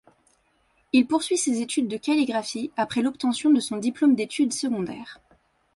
[0.93, 5.21] Il poursuit ses études de calligraphie après l'obtention de son diplôme d'études secondaires.